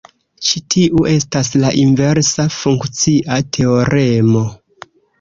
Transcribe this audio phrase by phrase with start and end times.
[0.45, 4.47] Ĉi tiu estas la inversa funkcia teoremo.